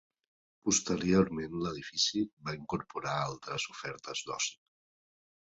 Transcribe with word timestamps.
Posteriorment 0.67 1.59
l'edifici 1.65 2.23
va 2.49 2.57
incorporar 2.63 3.15
altres 3.29 3.69
ofertes 3.75 4.29
d'oci. 4.31 4.61